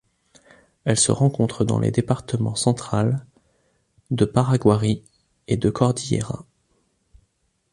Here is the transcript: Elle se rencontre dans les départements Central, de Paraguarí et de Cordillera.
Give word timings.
Elle 0.83 0.97
se 0.99 1.11
rencontre 1.11 1.63
dans 1.63 1.77
les 1.77 1.91
départements 1.91 2.55
Central, 2.55 3.23
de 4.09 4.25
Paraguarí 4.25 5.03
et 5.47 5.57
de 5.57 5.69
Cordillera. 5.69 6.43